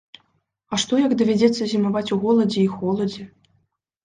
[0.75, 3.29] А што як давядзецца зімаваць у голадзе і холадзе?